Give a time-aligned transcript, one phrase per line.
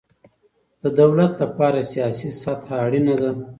[0.81, 3.31] د دولت له پاره سیاسي سطحه اړینه ده.